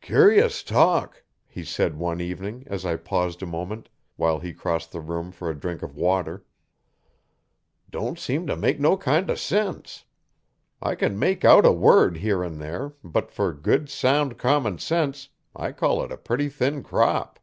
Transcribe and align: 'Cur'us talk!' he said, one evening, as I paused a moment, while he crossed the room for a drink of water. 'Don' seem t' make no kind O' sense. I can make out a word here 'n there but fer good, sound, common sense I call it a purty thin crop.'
'Cur'us 0.00 0.62
talk!' 0.62 1.22
he 1.46 1.62
said, 1.66 1.98
one 1.98 2.18
evening, 2.22 2.64
as 2.66 2.86
I 2.86 2.96
paused 2.96 3.42
a 3.42 3.46
moment, 3.46 3.90
while 4.16 4.38
he 4.38 4.54
crossed 4.54 4.90
the 4.90 5.02
room 5.02 5.30
for 5.32 5.50
a 5.50 5.54
drink 5.54 5.82
of 5.82 5.94
water. 5.94 6.46
'Don' 7.90 8.16
seem 8.16 8.46
t' 8.46 8.54
make 8.56 8.80
no 8.80 8.96
kind 8.96 9.28
O' 9.30 9.34
sense. 9.34 10.06
I 10.80 10.94
can 10.94 11.18
make 11.18 11.44
out 11.44 11.66
a 11.66 11.72
word 11.72 12.16
here 12.16 12.42
'n 12.42 12.56
there 12.56 12.94
but 13.04 13.30
fer 13.30 13.52
good, 13.52 13.90
sound, 13.90 14.38
common 14.38 14.78
sense 14.78 15.28
I 15.54 15.72
call 15.72 16.02
it 16.02 16.10
a 16.10 16.16
purty 16.16 16.48
thin 16.48 16.82
crop.' 16.82 17.38